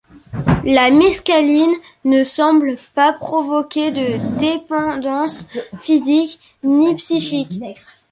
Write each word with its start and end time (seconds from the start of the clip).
La 0.65 0.89
mescaline 0.89 1.75
ne 2.05 2.23
semble 2.23 2.75
pas 2.95 3.13
provoquer 3.13 3.91
de 3.91 4.39
dépendance 4.39 5.45
physique 5.79 6.39
ni 6.63 6.95
psychique. 6.95 7.61